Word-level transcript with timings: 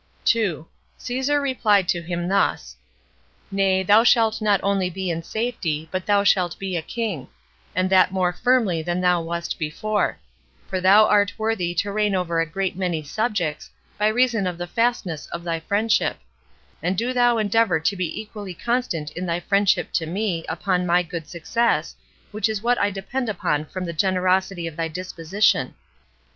2. 0.25 0.65
Caesar 0.97 1.39
replied 1.39 1.87
to 1.87 2.01
him 2.01 2.27
thus: 2.27 2.75
"Nay, 3.51 3.83
thou 3.83 4.03
shalt 4.03 4.41
not 4.41 4.59
only 4.63 4.89
be 4.89 5.11
in 5.11 5.21
safety, 5.21 5.87
but 5.91 6.07
thou 6.07 6.23
shalt 6.23 6.57
be 6.57 6.75
a 6.75 6.81
king; 6.81 7.27
and 7.75 7.87
that 7.91 8.11
more 8.11 8.33
firmly 8.33 8.81
than 8.81 8.99
thou 8.99 9.21
wast 9.21 9.59
before; 9.59 10.17
for 10.67 10.81
thou 10.81 11.05
art 11.05 11.31
worthy 11.37 11.75
to 11.75 11.91
reign 11.91 12.15
over 12.15 12.39
a 12.39 12.47
great 12.47 12.75
many 12.75 13.03
subjects, 13.03 13.69
by 13.99 14.07
reason 14.07 14.47
of 14.47 14.57
the 14.57 14.65
fastness 14.65 15.27
of 15.27 15.43
thy 15.43 15.59
friendship; 15.59 16.17
and 16.81 16.97
do 16.97 17.13
thou 17.13 17.37
endeavor 17.37 17.79
to 17.79 17.95
be 17.95 18.19
equally 18.19 18.55
constant 18.55 19.11
in 19.11 19.27
thy 19.27 19.39
friendship 19.39 19.91
to 19.93 20.07
me, 20.07 20.43
upon 20.49 20.83
my 20.83 21.03
good 21.03 21.27
success, 21.27 21.95
which 22.31 22.49
is 22.49 22.63
what 22.63 22.79
I 22.79 22.89
depend 22.89 23.29
upon 23.29 23.65
from 23.65 23.85
the 23.85 23.93
generosity 23.93 24.65
of 24.65 24.75
thy 24.75 24.87
disposition. 24.87 25.75